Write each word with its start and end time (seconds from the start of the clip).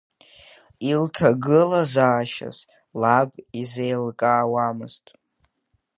Илҭагылазаашьаз 0.91 2.57
лаб 3.01 3.31
изеилкаауамызт. 3.61 5.05